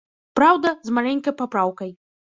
Праўда, 0.39 0.71
з 0.89 0.95
маленькай 0.97 1.37
папраўкай. 1.43 1.97